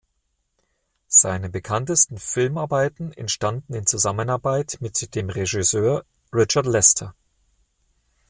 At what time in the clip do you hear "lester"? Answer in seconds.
6.65-7.13